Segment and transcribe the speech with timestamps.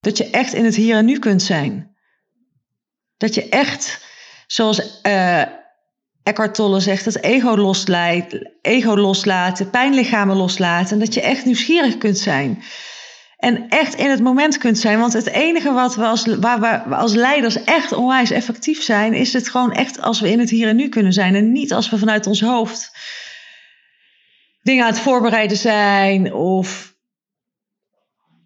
[0.00, 1.96] Dat je echt in het hier en nu kunt zijn.
[3.16, 4.04] Dat je echt,
[4.46, 5.42] zoals uh,
[6.22, 7.74] Eckhart Tolle zegt, het ego
[8.62, 10.92] ego loslaten, pijnlichamen loslaten.
[10.92, 12.62] En dat je echt nieuwsgierig kunt zijn.
[13.36, 14.98] En echt in het moment kunt zijn.
[14.98, 19.32] Want het enige wat we als, waar we als leiders echt onwijs effectief zijn, is
[19.32, 21.34] het gewoon echt als we in het hier en nu kunnen zijn.
[21.34, 22.92] En niet als we vanuit ons hoofd
[24.62, 26.89] dingen aan het voorbereiden zijn of,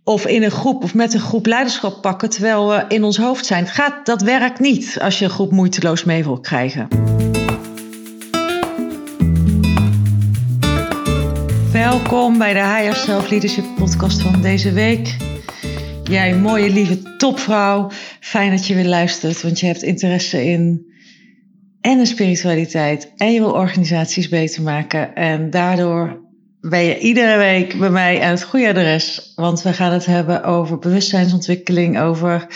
[0.05, 3.46] of in een groep of met een groep leiderschap pakken terwijl we in ons hoofd
[3.46, 3.67] zijn.
[3.67, 6.89] Gaat, dat werkt niet als je een groep moeiteloos mee wil krijgen.
[11.72, 15.17] Welkom bij de Higher Self Leadership podcast van deze week.
[16.05, 20.93] Jij mooie lieve topvrouw, fijn dat je weer luistert, want je hebt interesse in
[21.80, 26.24] en de spiritualiteit en je wil organisaties beter maken en daardoor
[26.68, 30.45] ben je iedere week bij mij aan het goede adres, want we gaan het hebben
[30.45, 32.47] over bewustzijnsontwikkeling, over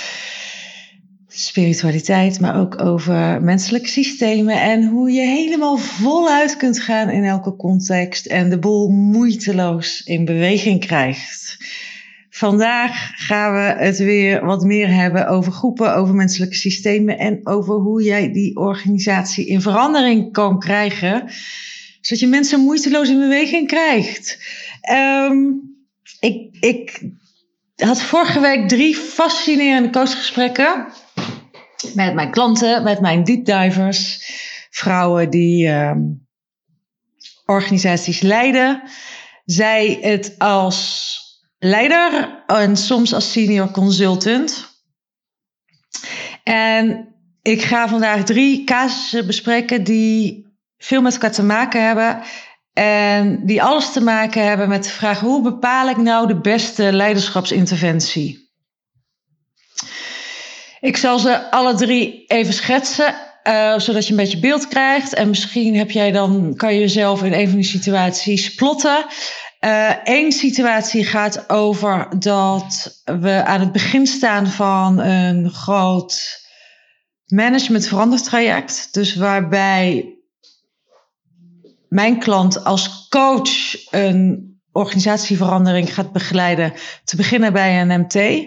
[1.29, 7.57] spiritualiteit, maar ook over menselijke systemen en hoe je helemaal voluit kunt gaan in elke
[7.57, 11.57] context en de boel moeiteloos in beweging krijgt.
[12.31, 17.75] Vandaag gaan we het weer wat meer hebben over groepen, over menselijke systemen en over
[17.75, 21.31] hoe jij die organisatie in verandering kan krijgen,
[22.09, 24.39] zodat je mensen moeiteloos in beweging krijgt.
[24.91, 25.61] Um,
[26.21, 27.03] ik, ik
[27.77, 30.87] had vorige week drie fascinerende coachgesprekken
[31.95, 34.31] met mijn klanten, met mijn deepdivers,
[34.71, 36.27] vrouwen die um,
[37.45, 38.83] organisaties leiden.
[39.45, 41.17] Zij het als
[41.59, 44.67] leider en soms als senior consultant.
[46.45, 47.09] En
[47.43, 50.48] ik ga vandaag drie casussen bespreken die
[50.79, 52.23] veel met elkaar te maken hebben.
[52.73, 56.93] En die alles te maken hebben met de vraag: hoe bepaal ik nou de beste
[56.93, 58.47] leiderschapsinterventie?
[60.81, 65.15] Ik zal ze alle drie even schetsen, uh, zodat je een beetje beeld krijgt.
[65.15, 69.07] En misschien heb jij dan, kan je jezelf in een van die situaties plotten.
[70.05, 76.47] Eén uh, situatie gaat over dat we aan het begin staan van een groot
[77.27, 78.89] management verandertraject.
[78.93, 80.18] Dus waarbij
[81.89, 86.73] mijn klant als coach een organisatieverandering gaat begeleiden.
[87.05, 88.47] Te beginnen bij een MT.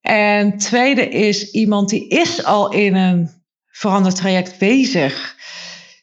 [0.00, 3.30] En tweede is iemand die is al in een
[3.70, 5.36] verandertraject bezig.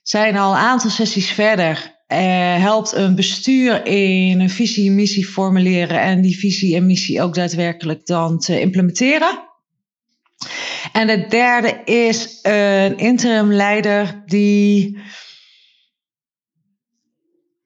[0.04, 2.02] Zijn al een aantal sessies verder.
[2.08, 2.20] Eh,
[2.62, 7.34] helpt een bestuur in een visie en missie formuleren en die visie en missie ook
[7.36, 9.52] daadwerkelijk dan te implementeren.
[10.92, 15.00] En de derde is een interim leider die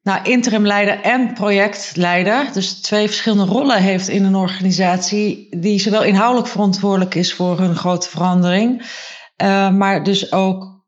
[0.08, 6.48] nou, interimleider en projectleider, dus twee verschillende rollen heeft in een organisatie, die zowel inhoudelijk
[6.48, 10.86] verantwoordelijk is voor een grote verandering, uh, maar dus ook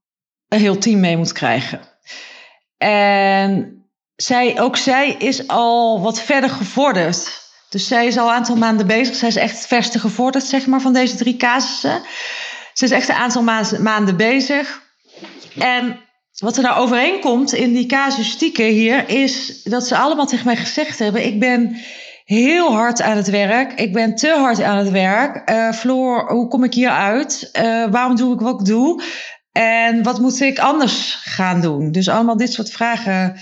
[0.47, 1.79] een heel team mee moet krijgen.
[2.77, 3.83] En
[4.15, 7.47] zij, ook zij is al wat verder gevorderd.
[7.69, 9.15] Dus zij is al een aantal maanden bezig.
[9.15, 12.01] Zij is echt het verste gevorderd, zeg maar, van deze drie casussen.
[12.73, 13.43] Ze is echt een aantal
[13.79, 14.81] maanden bezig.
[15.57, 15.99] En
[16.39, 20.99] wat er nou overeenkomt in die casuïstieken hier, is dat ze allemaal tegen mij gezegd
[20.99, 21.77] hebben: Ik ben
[22.23, 23.79] heel hard aan het werk.
[23.79, 25.49] Ik ben te hard aan het werk.
[25.49, 27.49] Uh, Floor, hoe kom ik hier uit?
[27.53, 29.03] Uh, waarom doe ik wat ik doe?
[29.51, 31.91] En wat moet ik anders gaan doen?
[31.91, 33.35] Dus allemaal dit soort vragen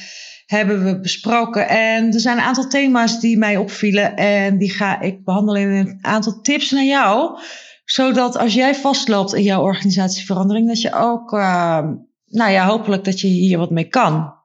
[0.45, 1.67] hebben we besproken.
[1.67, 4.15] En er zijn een aantal thema's die mij opvielen.
[4.15, 7.39] En die ga ik behandelen in een aantal tips naar jou.
[7.85, 11.87] Zodat als jij vastloopt in jouw organisatieverandering, dat je ook uh,
[12.27, 14.35] nou ja, hopelijk dat je hier wat mee kan.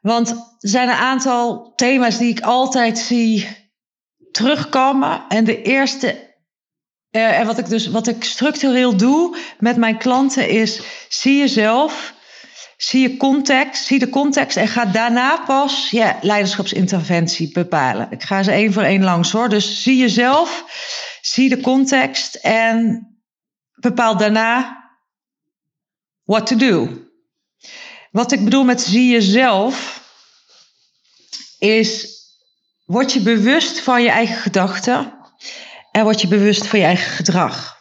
[0.00, 3.48] Want er zijn een aantal thema's die ik altijd zie
[4.30, 5.24] terugkomen.
[5.28, 6.34] En de eerste,
[7.10, 12.14] uh, en wat ik dus wat ik structureel doe met mijn klanten is: zie jezelf,
[12.76, 18.06] zie je context, zie de context en ga daarna pas je leiderschapsinterventie bepalen.
[18.10, 19.48] Ik ga ze één voor één langs hoor.
[19.48, 20.64] Dus zie jezelf,
[21.20, 23.06] zie de context en
[23.74, 24.81] bepaal daarna
[26.32, 27.06] what to do.
[28.10, 30.00] Wat ik bedoel met zie jezelf,
[31.58, 32.20] is
[32.84, 35.14] word je bewust van je eigen gedachten
[35.90, 37.80] en word je bewust van je eigen gedrag.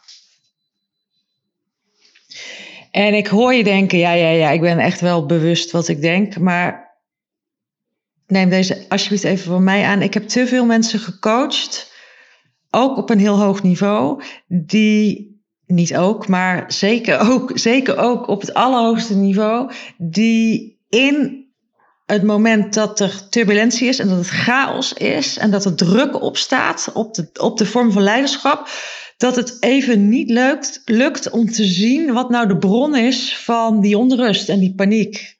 [2.91, 6.01] En ik hoor je denken, ja, ja, ja, ik ben echt wel bewust wat ik
[6.01, 6.99] denk, maar
[8.27, 10.01] neem deze alsjeblieft even van mij aan.
[10.01, 11.93] Ik heb te veel mensen gecoacht,
[12.69, 15.30] ook op een heel hoog niveau, die
[15.71, 21.45] niet ook, maar zeker ook, zeker ook op het allerhoogste niveau, die in
[22.05, 26.21] het moment dat er turbulentie is en dat het chaos is en dat er druk
[26.21, 28.69] opstaat op de, op de vorm van leiderschap,
[29.17, 33.81] dat het even niet lukt, lukt om te zien wat nou de bron is van
[33.81, 35.37] die onrust en die paniek.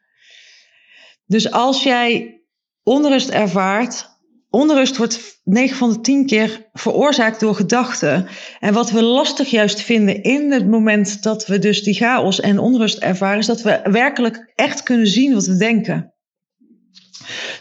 [1.26, 2.42] Dus als jij
[2.84, 4.10] onrust ervaart,
[4.52, 8.28] onrust wordt 9 van de 10 keer veroorzaakt door gedachten.
[8.60, 12.60] En wat we lastig juist vinden in het moment dat we dus die chaos en
[12.60, 16.14] onrust ervaren, is dat we werkelijk echt kunnen zien wat we denken.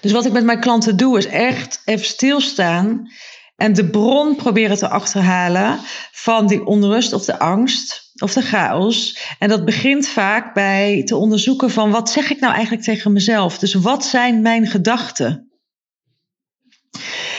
[0.01, 3.11] Dus wat ik met mijn klanten doe, is echt even stilstaan
[3.57, 5.79] en de bron proberen te achterhalen
[6.13, 9.19] van die onrust of de angst of de chaos.
[9.39, 13.59] En dat begint vaak bij te onderzoeken van wat zeg ik nou eigenlijk tegen mezelf?
[13.59, 15.50] Dus wat zijn mijn gedachten?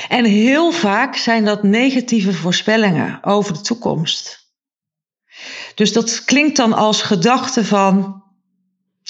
[0.08, 4.50] En heel vaak zijn dat negatieve voorspellingen over de toekomst.
[5.76, 8.24] Dus dat klinkt dan als gedachte van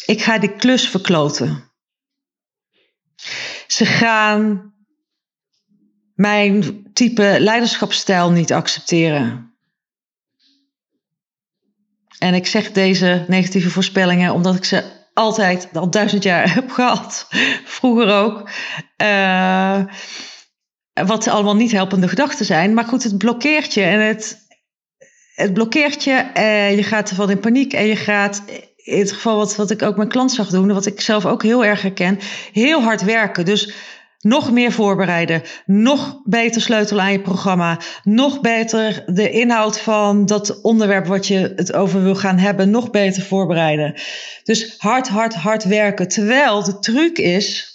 [0.05, 1.71] ik ga die klus verkloten.
[3.67, 4.73] Ze gaan
[6.13, 9.55] mijn type leiderschapsstijl niet accepteren.
[12.17, 17.27] En ik zeg deze negatieve voorspellingen omdat ik ze altijd al duizend jaar heb gehad.
[17.65, 18.49] Vroeger ook.
[18.97, 19.83] Uh,
[21.05, 22.73] wat allemaal niet helpende gedachten zijn.
[22.73, 23.81] Maar goed, het blokkeert je.
[23.81, 24.37] En het,
[25.35, 26.25] het blokkeert je.
[26.37, 27.73] Uh, je gaat ervan in paniek.
[27.73, 28.43] En je gaat,
[28.75, 30.73] in het geval wat, wat ik ook mijn klant zag doen.
[30.73, 32.19] Wat ik zelf ook heel erg herken.
[32.51, 33.45] Heel hard werken.
[33.45, 33.73] Dus
[34.21, 40.61] nog meer voorbereiden, nog beter sleutelen aan je programma, nog beter de inhoud van dat
[40.61, 43.93] onderwerp wat je het over wil gaan hebben, nog beter voorbereiden.
[44.43, 46.07] Dus hard, hard, hard werken.
[46.07, 47.70] Terwijl de truc is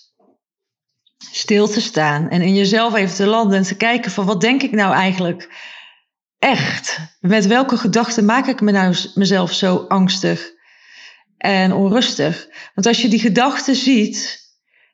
[1.32, 4.62] stil te staan en in jezelf even te landen en te kijken van wat denk
[4.62, 5.49] ik nou eigenlijk
[6.38, 6.99] echt?
[7.20, 10.52] Met welke gedachten maak ik me nou mezelf zo angstig
[11.38, 12.49] en onrustig?
[12.75, 14.44] Want als je die gedachten ziet,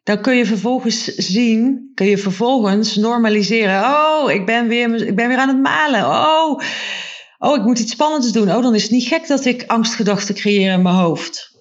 [0.03, 3.83] dan kun je vervolgens zien, kun je vervolgens normaliseren.
[3.85, 6.05] Oh, ik ben weer, ik ben weer aan het malen.
[6.05, 6.61] Oh,
[7.39, 8.51] oh, ik moet iets spannends doen.
[8.51, 11.52] Oh, dan is het niet gek dat ik angstgedachten creëer in mijn hoofd.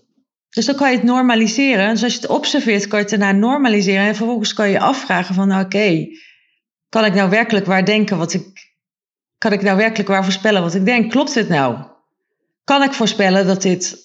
[0.51, 1.89] Dus dan kan je het normaliseren.
[1.89, 4.06] Dus als je het observeert, kan je het daarna normaliseren.
[4.06, 6.07] En vervolgens kan je afvragen van, oké,
[6.89, 8.69] kan ik nou werkelijk waar denken wat ik...
[9.38, 11.12] Kan ik nou werkelijk waar voorspellen wat ik denk?
[11.12, 11.86] Klopt dit nou?
[12.63, 13.98] Kan ik voorspellen dat dit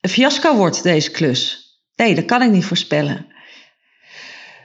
[0.00, 1.66] een fiasco wordt, deze klus?
[1.96, 3.26] Nee, dat kan ik niet voorspellen.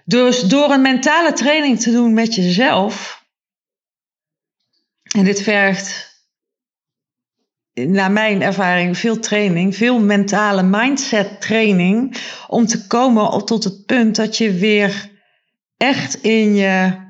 [0.06, 3.24] Dus door een mentale training te doen met jezelf,
[5.04, 6.13] en dit vergt
[7.74, 12.18] naar mijn ervaring veel training, veel mentale mindset training,
[12.48, 15.12] om te komen tot het punt dat je weer
[15.78, 17.02] echt in je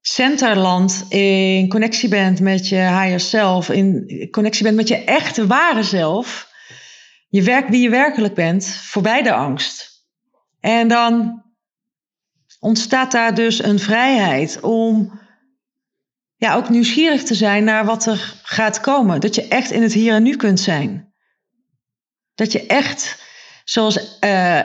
[0.00, 5.82] centerland, in connectie bent met je higher self, in connectie bent met je echte ware
[5.82, 6.48] zelf,
[7.28, 10.04] je werk wie je werkelijk bent, voorbij de angst.
[10.60, 11.42] En dan
[12.60, 15.20] ontstaat daar dus een vrijheid om
[16.36, 19.20] ja, ook nieuwsgierig te zijn naar wat er gaat komen.
[19.20, 21.14] Dat je echt in het hier en nu kunt zijn.
[22.34, 23.22] Dat je echt,
[23.64, 24.60] zoals uh,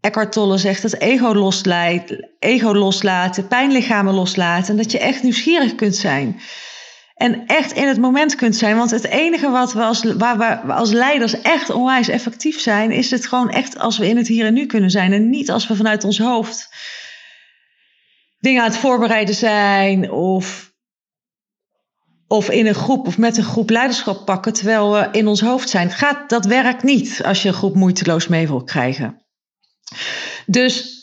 [0.00, 4.70] Eckhart Tolle zegt, het ego loslaat, ego loslaten, pijnlichamen loslaten.
[4.70, 6.40] En dat je echt nieuwsgierig kunt zijn.
[7.14, 8.76] En echt in het moment kunt zijn.
[8.76, 13.10] Want het enige wat we als, waar we als leiders echt onwijs effectief zijn, is
[13.10, 15.12] het gewoon echt als we in het hier en nu kunnen zijn.
[15.12, 16.68] En niet als we vanuit ons hoofd
[18.38, 20.74] dingen aan het voorbereiden zijn of,
[22.28, 25.68] of in een groep of met een groep leiderschap pakken terwijl we in ons hoofd
[25.68, 25.90] zijn.
[25.90, 29.22] Gaat, dat werkt niet als je een groep moeiteloos mee wil krijgen.
[30.46, 30.94] Dus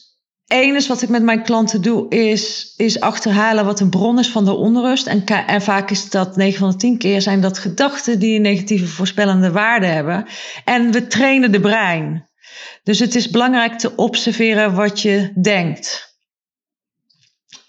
[0.48, 4.46] één wat ik met mijn klanten doe, is, is achterhalen wat een bron is van
[4.46, 5.08] de onrust.
[5.08, 8.42] En, en vaak is dat 9 van de 10 keer zijn dat gedachten die een
[8.42, 10.26] negatieve voorspellende waarde hebben.
[10.66, 12.30] En we trainen de brein.
[12.84, 16.14] Dus het is belangrijk te observeren wat je denkt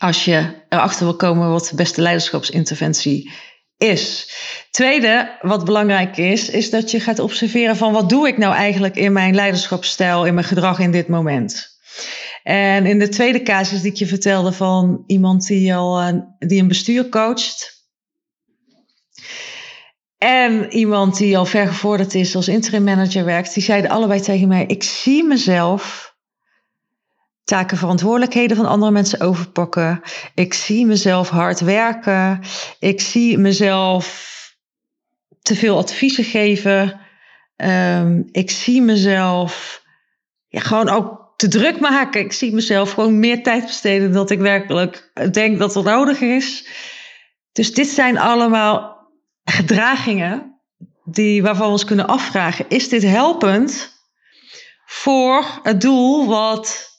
[0.04, 3.32] als je erachter wil komen wat de beste leiderschapsinterventie
[3.78, 4.32] is.
[4.70, 8.96] Tweede, wat belangrijk is, is dat je gaat observeren van wat doe ik nou eigenlijk
[8.96, 11.72] in mijn leiderschapsstijl, in mijn gedrag in dit moment.
[12.42, 16.60] En in de tweede casus die ik je vertelde van iemand die al eh, die
[16.60, 17.72] een bestuur coacht.
[20.18, 24.66] En iemand die al vergevorderd is als interim manager werkt, die zeiden allebei tegen mij:
[24.66, 26.13] Ik zie mezelf
[27.44, 30.00] taken, verantwoordelijkheden van andere mensen overpakken.
[30.34, 32.40] Ik zie mezelf hard werken.
[32.78, 34.32] Ik zie mezelf
[35.42, 37.00] te veel adviezen geven.
[37.56, 39.82] Ehm, ik zie mezelf
[40.48, 42.20] ja, gewoon ook te druk maken.
[42.20, 46.68] Ik zie mezelf gewoon meer tijd besteden dan ik werkelijk denk dat er nodig is.
[47.52, 49.08] Dus dit zijn allemaal
[49.44, 50.60] gedragingen
[51.04, 53.92] die, waarvan we ons kunnen afvragen: is dit helpend
[54.86, 56.93] voor het doel wat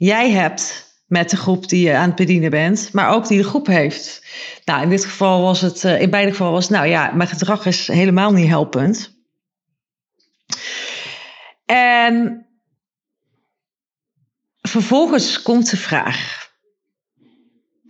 [0.00, 3.48] jij hebt met de groep die je aan het bedienen bent, maar ook die de
[3.48, 4.24] groep heeft.
[4.64, 7.66] Nou, in dit geval was het, eh, in beide gevallen was nou ja, mijn gedrag
[7.66, 9.18] is helemaal niet helpend.
[11.64, 12.46] En
[14.60, 16.48] vervolgens komt de vraag.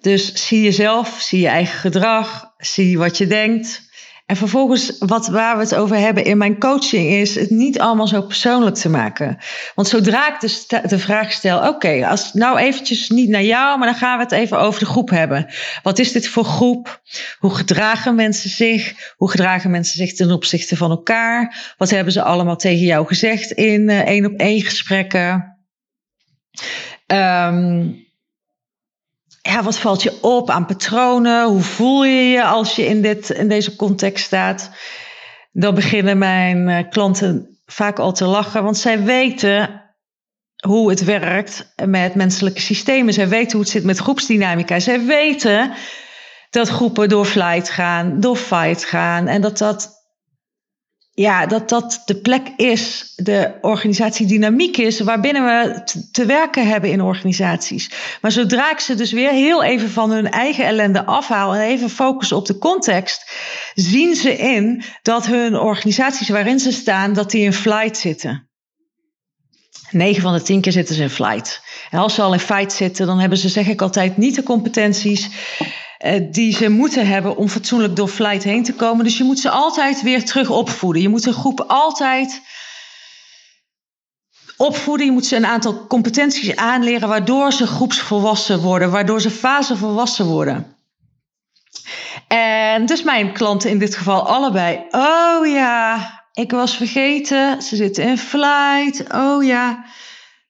[0.00, 3.89] Dus zie jezelf, zie je eigen gedrag, zie wat je denkt.
[4.30, 8.06] En vervolgens, wat, waar we het over hebben in mijn coaching, is het niet allemaal
[8.06, 9.38] zo persoonlijk te maken.
[9.74, 10.40] Want zodra ik
[10.88, 14.32] de, vraag stel: oké, als nou eventjes niet naar jou, maar dan gaan we het
[14.32, 15.46] even over de groep hebben.
[15.82, 17.02] Wat is dit voor groep?
[17.38, 19.12] Hoe gedragen mensen zich?
[19.16, 21.74] Hoe gedragen mensen zich ten opzichte van elkaar?
[21.78, 25.58] Wat hebben ze allemaal tegen jou gezegd in uh, één op één gesprekken?
[27.06, 28.08] Um,
[29.50, 31.46] ja, wat valt je op aan patronen?
[31.46, 34.70] Hoe voel je je als je in, dit, in deze context staat?
[35.52, 39.82] Dan beginnen mijn eh, klanten vaak al te lachen, want zij weten
[40.66, 43.14] hoe het werkt met menselijke systemen.
[43.14, 44.78] Zij weten hoe het zit met groepsdynamica.
[44.78, 45.72] Zij weten
[46.50, 49.99] dat groepen door flight gaan, door fight gaan en dat dat
[51.20, 57.02] ja, dat dat de plek is, de organisatiedynamiek is, waarbinnen we te werken hebben in
[57.02, 57.90] organisaties.
[58.20, 61.90] Maar zodra ik ze dus weer heel even van hun eigen ellende afhaal en even
[61.90, 63.30] focussen op de context,
[63.74, 68.48] zien ze in dat hun organisaties waarin ze staan, dat die in flight zitten.
[69.90, 71.62] 9 van de 10 keer zitten ze in flight.
[71.90, 74.42] En als ze al in fight zitten, dan hebben ze, zeg ik altijd, niet de
[74.42, 75.28] competenties
[76.30, 79.04] die ze moeten hebben om fatsoenlijk door flight heen te komen.
[79.04, 81.02] Dus je moet ze altijd weer terug opvoeden.
[81.02, 82.42] Je moet een groep altijd
[84.56, 85.06] opvoeden.
[85.06, 90.76] Je moet ze een aantal competenties aanleren waardoor ze groepsvolwassen worden, waardoor ze fasevolwassen worden.
[92.28, 94.84] En dus mijn klanten in dit geval allebei.
[94.90, 97.62] Oh ja, ik was vergeten.
[97.62, 99.14] Ze zitten in flight.
[99.14, 99.84] Oh ja.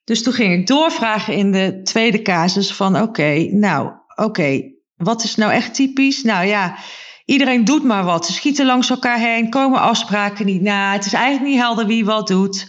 [0.04, 4.62] Dus toen ging ik doorvragen in de tweede casus van oké, nou oké,
[5.02, 6.22] wat is nou echt typisch?
[6.22, 6.76] Nou ja,
[7.24, 8.26] iedereen doet maar wat.
[8.26, 10.92] Ze schieten langs elkaar heen, komen afspraken niet na.
[10.92, 12.68] Het is eigenlijk niet helder wie wat doet.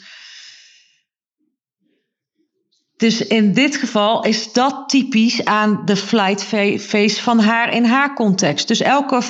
[2.97, 6.43] Dus in dit geval is dat typisch aan de flight
[6.79, 8.67] phase van haar in haar context.
[8.67, 9.21] Dus elke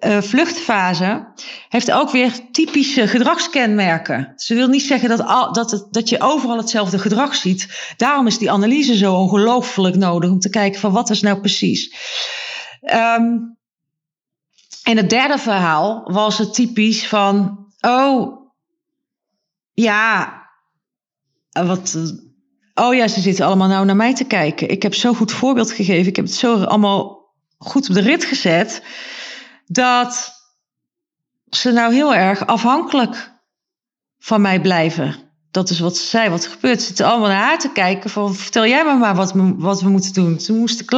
[0.00, 1.26] uh, vluchtfase
[1.68, 4.32] heeft ook weer typische gedragskenmerken.
[4.36, 7.92] Ze wil niet zeggen dat, al, dat, het, dat je overal hetzelfde gedrag ziet.
[7.96, 11.94] Daarom is die analyse zo ongelooflijk nodig om te kijken van wat is nou precies.
[12.94, 13.56] Um,
[14.84, 18.50] in het derde verhaal was het typisch van, oh,
[19.72, 20.42] ja,
[21.52, 21.96] wat,
[22.74, 24.68] oh ja, ze zitten allemaal nou naar mij te kijken.
[24.68, 26.06] Ik heb zo'n goed voorbeeld gegeven.
[26.06, 27.18] Ik heb het zo allemaal
[27.58, 28.82] goed op de rit gezet
[29.68, 30.32] dat
[31.50, 33.32] ze nou heel erg afhankelijk
[34.18, 35.26] van mij blijven.
[35.50, 36.80] Dat is wat ze zei, wat er gebeurt.
[36.80, 39.82] Ze zitten allemaal naar haar te kijken van vertel jij me maar wat, we, wat
[39.82, 40.36] we moeten doen.
[40.36, 40.90] Toen moest ik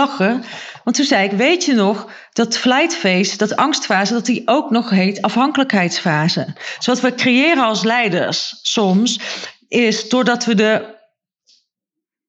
[0.85, 4.71] want toen zei ik, weet je nog, dat flight phase, dat angstfase, dat die ook
[4.71, 6.55] nog heet afhankelijkheidsfase.
[6.77, 9.21] Dus wat we creëren als leiders soms,
[9.69, 10.99] is doordat we de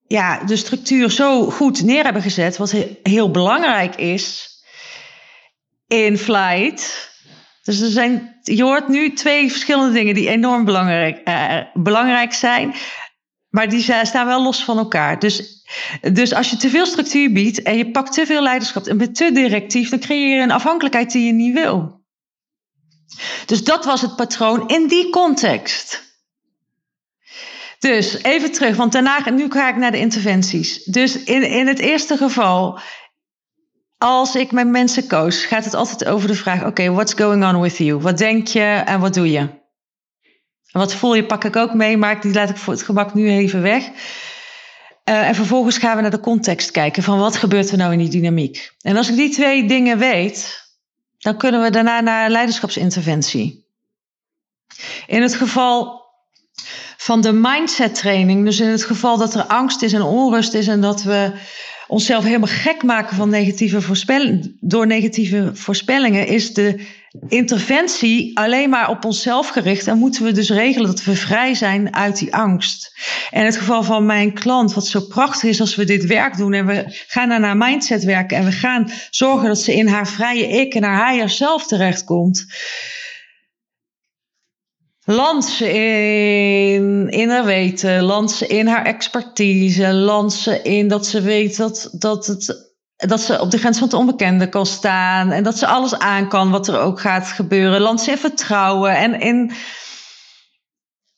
[0.07, 4.50] ja, de structuur zo goed neer hebben gezet, wat heel belangrijk is,
[5.91, 7.09] in flight.
[7.63, 12.73] Dus er zijn, je hoort nu twee verschillende dingen die enorm belangrijk, uh, belangrijk zijn.
[13.49, 15.19] Maar die staan wel los van elkaar.
[15.19, 15.65] Dus,
[16.11, 19.15] dus als je te veel structuur biedt en je pakt te veel leiderschap en bent
[19.15, 22.01] te directief, dan creëer je een afhankelijkheid die je niet wil.
[23.45, 26.09] Dus dat was het patroon in die context.
[27.79, 30.83] Dus even terug, want daarna, nu ga ik naar de interventies.
[30.83, 32.79] Dus in, in het eerste geval
[34.01, 37.61] als ik met mensen coach, gaat het altijd over de vraag: oké, what's going on
[37.61, 37.99] with you?
[37.99, 39.39] Wat denk je en wat doe je?
[40.71, 43.13] En wat voel je, pak ik ook mee, maar die laat ik voor het gemak
[43.13, 43.83] nu even weg.
[45.05, 47.97] Uh, en vervolgens gaan we naar de context kijken van wat gebeurt er nou in
[47.97, 48.71] die dynamiek.
[48.81, 50.69] En als ik die twee dingen weet,
[51.17, 53.65] dan kunnen we daarna naar leiderschapsinterventie.
[55.07, 56.05] In het geval
[56.97, 60.67] van de mindset training, dus in het geval dat er angst is en onrust is
[60.67, 61.31] en dat we
[61.91, 66.85] onszelf helemaal gek maken van negatieve voorspellingen, door negatieve voorspellingen, is de
[67.27, 69.87] interventie alleen maar op onszelf gericht.
[69.87, 72.93] En moeten we dus regelen dat we vrij zijn uit die angst.
[73.31, 76.53] En het geval van mijn klant, wat zo prachtig is als we dit werk doen
[76.53, 80.07] en we gaan naar haar mindset werken en we gaan zorgen dat ze in haar
[80.07, 82.45] vrije ik en haar higher zelf terechtkomt
[85.05, 91.05] Land ze in, in haar weten, land ze in haar expertise, land ze in dat
[91.07, 95.31] ze weet dat, dat, het, dat ze op de grens van het onbekende kan staan
[95.31, 97.81] en dat ze alles aan kan wat er ook gaat gebeuren.
[97.81, 99.51] Land ze in vertrouwen en in,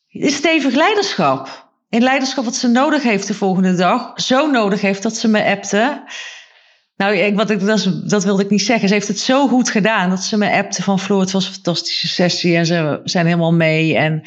[0.08, 1.72] is stevig leiderschap.
[1.90, 4.12] In leiderschap wat ze nodig heeft de volgende dag.
[4.16, 6.04] Zo nodig heeft dat ze me appte.
[6.96, 8.88] Nou, wat ik, dat, dat, wilde ik niet zeggen.
[8.88, 11.54] Ze heeft het zo goed gedaan dat ze me appte van Floor, het was een
[11.54, 13.98] fantastische sessie en ze zijn helemaal mee.
[13.98, 14.24] En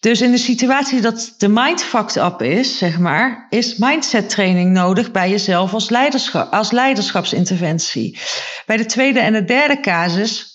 [0.00, 4.72] dus in de situatie dat de mind fucked up is, zeg maar, is mindset training
[4.72, 8.18] nodig bij jezelf als, leiderschap, als leiderschapsinterventie.
[8.66, 10.50] Bij de tweede en de derde casus.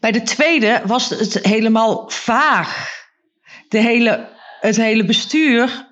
[0.00, 2.90] Bij de tweede was het helemaal vaag.
[3.68, 4.28] De hele,
[4.60, 5.87] het hele bestuur.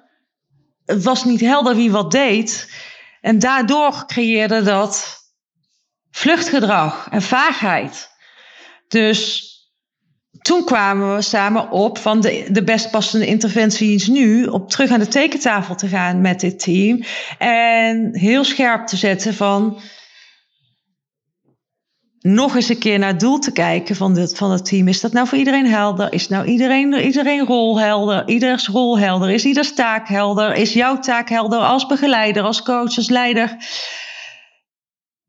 [0.87, 2.71] Het was niet helder wie wat deed.
[3.21, 5.19] En daardoor creëerde dat
[6.11, 8.11] vluchtgedrag en vaagheid.
[8.89, 9.51] Dus
[10.43, 14.91] toen kwamen we samen op van de, de best passende interventie is nu op terug
[14.91, 17.05] aan de tekentafel te gaan met dit team.
[17.39, 19.81] En heel scherp te zetten van
[22.35, 24.89] nog eens een keer naar het doel te kijken van, dit, van het team.
[24.89, 26.13] Is dat nou voor iedereen helder?
[26.13, 28.29] Is nou iedereen, iedereen rol helder?
[28.29, 29.31] Ieders rol helder?
[29.31, 30.55] Is ieders taak helder?
[30.55, 33.57] Is jouw taak helder als begeleider, als coach, als leider?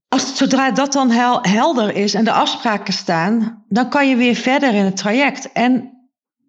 [0.10, 1.12] als, zodra dat dan
[1.42, 5.52] helder is en de afspraken staan, dan kan je weer verder in het traject.
[5.52, 5.92] En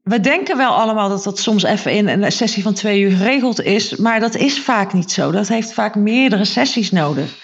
[0.03, 3.63] we denken wel allemaal dat dat soms even in een sessie van twee uur geregeld
[3.63, 5.31] is, maar dat is vaak niet zo.
[5.31, 7.35] Dat heeft vaak meerdere sessies nodig.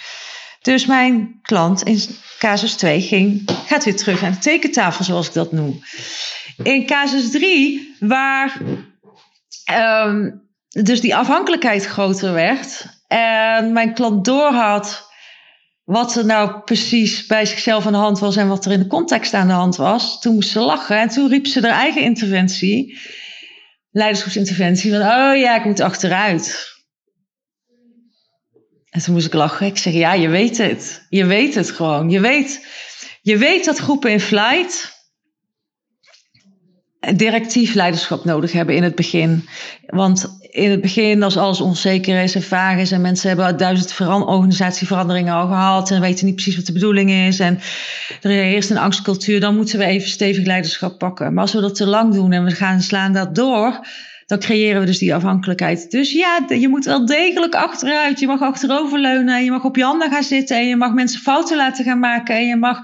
[0.63, 2.01] Dus mijn klant in
[2.45, 5.81] casus 2 ging, gaat weer terug aan de tekentafel, zoals ik dat noem.
[6.63, 8.61] In casus 3, waar
[10.07, 15.09] um, dus die afhankelijkheid groter werd en mijn klant doorhad
[15.85, 18.87] wat er nou precies bij zichzelf aan de hand was en wat er in de
[18.87, 20.21] context aan de hand was.
[20.21, 22.99] Toen moest ze lachen en toen riep ze haar eigen interventie,
[23.91, 26.74] leiderschapsinterventie, van oh ja, ik moet achteruit.
[28.95, 29.67] En toen moest ik lachen.
[29.67, 31.07] Ik zeg, ja, je weet het.
[31.09, 32.11] Je weet het gewoon.
[32.11, 32.67] Je weet,
[33.23, 34.93] je weet dat groepen in flight
[37.15, 39.49] directief leiderschap nodig hebben in het begin.
[39.87, 44.01] Want in het begin, als alles onzeker is en vaag is en mensen hebben duizend
[44.01, 47.59] organisatieveranderingen al gehad en weten niet precies wat de bedoeling is en
[48.21, 51.33] er heerst een angstcultuur, dan moeten we even stevig leiderschap pakken.
[51.33, 53.87] Maar als we dat te lang doen en we gaan slaan dat door,
[54.27, 55.91] dan creëren we dus die afhankelijkheid.
[55.91, 58.21] Dus ja, je moet wel degelijk achteruit.
[58.21, 59.45] Je mag achteroverleunen.
[59.45, 60.57] Je mag op je handen gaan zitten.
[60.57, 62.35] En je mag mensen fouten laten gaan maken.
[62.37, 62.81] En je mag,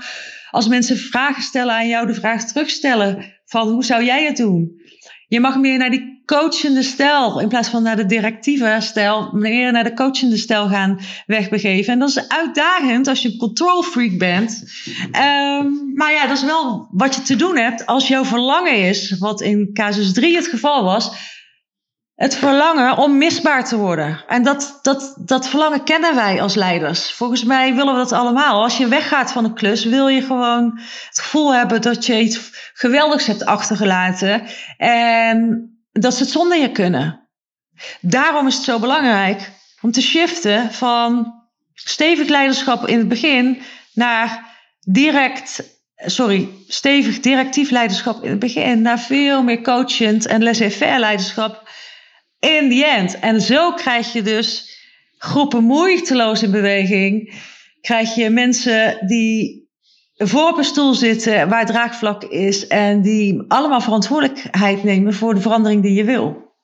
[0.51, 4.81] als mensen vragen stellen aan jou, de vraag terugstellen van hoe zou jij het doen?
[5.29, 9.73] Je mag meer naar die coachende stijl, in plaats van naar de directieve stijl, meer
[9.73, 11.93] naar de coachende stijl gaan wegbegeven.
[11.93, 14.65] En dat is uitdagend als je een control freak bent.
[14.97, 19.19] Um, maar ja, dat is wel wat je te doen hebt als jouw verlangen is,
[19.19, 21.11] wat in casus 3 het geval was,
[22.15, 24.25] het verlangen om misbaar te worden.
[24.29, 27.13] En dat, dat, dat verlangen kennen wij als leiders.
[27.13, 28.63] Volgens mij willen we dat allemaal.
[28.63, 32.51] Als je weggaat van een klus, wil je gewoon het gevoel hebben dat je iets
[32.73, 34.43] geweldigs hebt achtergelaten.
[34.77, 37.29] En dat ze het zonder je kunnen.
[38.01, 39.51] Daarom is het zo belangrijk
[39.81, 41.35] om te shiften van
[41.75, 45.63] stevig leiderschap in het begin naar direct,
[45.97, 51.69] sorry, stevig directief leiderschap in het begin naar veel meer coachend en laissez-faire leiderschap
[52.39, 53.19] in the end.
[53.19, 54.79] En zo krijg je dus
[55.19, 57.35] groepen moeiteloos in beweging.
[57.81, 59.70] Krijg je mensen die
[60.23, 65.41] voor op een stoel zitten waar draagvlak is en die allemaal verantwoordelijkheid nemen voor de
[65.41, 66.55] verandering die je wil.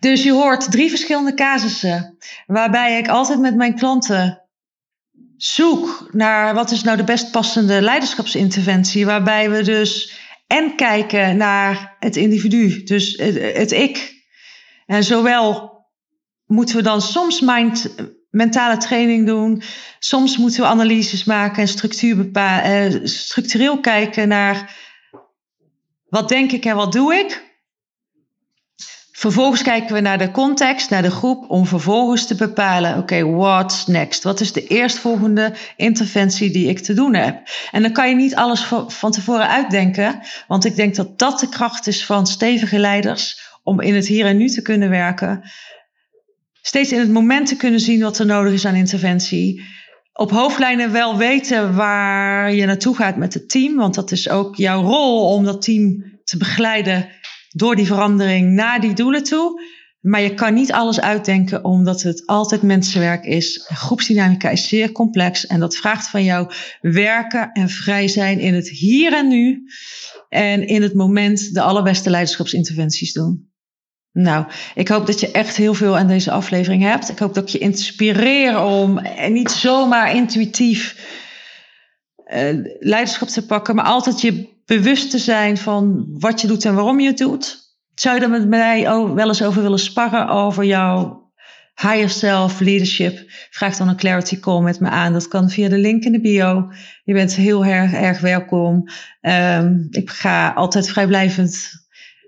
[0.00, 4.42] Dus je hoort drie verschillende casussen waarbij ik altijd met mijn klanten
[5.36, 11.96] zoek naar wat is nou de best passende leiderschapsinterventie, waarbij we dus en kijken naar
[11.98, 14.24] het individu, dus het, het ik,
[14.86, 15.74] en zowel
[16.46, 17.94] moeten we dan soms mind,
[18.36, 19.62] mentale training doen,
[19.98, 24.76] soms moeten we analyses maken en structuur eh, structureel kijken naar
[26.08, 27.44] wat denk ik en wat doe ik.
[29.12, 33.24] Vervolgens kijken we naar de context, naar de groep, om vervolgens te bepalen: oké, okay,
[33.24, 34.22] what's next?
[34.22, 37.48] Wat is de eerstvolgende interventie die ik te doen heb?
[37.70, 41.48] En dan kan je niet alles van tevoren uitdenken, want ik denk dat dat de
[41.48, 45.42] kracht is van stevige leiders om in het hier en nu te kunnen werken.
[46.66, 49.62] Steeds in het moment te kunnen zien wat er nodig is aan interventie.
[50.12, 53.76] Op hoofdlijnen wel weten waar je naartoe gaat met het team.
[53.76, 57.08] Want dat is ook jouw rol om dat team te begeleiden
[57.48, 59.62] door die verandering naar die doelen toe.
[60.00, 63.64] Maar je kan niet alles uitdenken omdat het altijd mensenwerk is.
[63.66, 66.50] Groepsdynamica is zeer complex en dat vraagt van jou
[66.80, 69.62] werken en vrij zijn in het hier en nu.
[70.28, 73.45] En in het moment de allerbeste leiderschapsinterventies doen.
[74.18, 77.08] Nou, ik hoop dat je echt heel veel aan deze aflevering hebt.
[77.08, 80.96] Ik hoop dat ik je inspireer om niet zomaar intuïtief
[82.24, 86.74] eh, leiderschap te pakken, maar altijd je bewust te zijn van wat je doet en
[86.74, 87.58] waarom je het doet.
[87.94, 88.82] Zou je er met mij
[89.14, 91.30] wel eens over willen sparren over jouw
[91.74, 93.24] higher self leadership?
[93.50, 95.12] Vraag dan een clarity call met me aan.
[95.12, 96.72] Dat kan via de link in de bio.
[97.04, 98.88] Je bent heel erg, erg welkom.
[99.20, 101.85] Ehm, ik ga altijd vrijblijvend,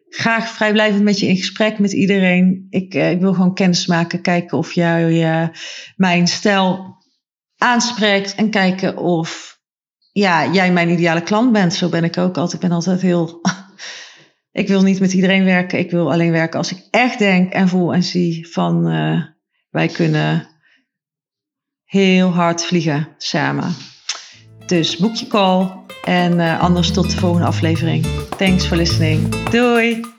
[0.08, 2.66] graag vrijblijvend met je in gesprek met iedereen.
[2.70, 5.48] Ik, eh, ik wil gewoon kennis maken, kijken of jij uh,
[5.96, 6.96] mijn stijl
[7.56, 9.58] aanspreekt en kijken of
[10.12, 11.74] ja, jij mijn ideale klant bent.
[11.74, 12.52] Zo ben ik ook altijd.
[12.52, 13.40] Ik ben altijd heel.
[14.62, 15.78] ik wil niet met iedereen werken.
[15.78, 19.22] Ik wil alleen werken als ik echt denk en voel en zie van uh,
[19.70, 20.48] wij kunnen
[21.84, 23.74] heel hard vliegen samen.
[24.66, 28.06] Dus boek je call en uh, anders tot de volgende aflevering.
[28.36, 29.34] Thanks for listening.
[29.50, 30.17] Doei!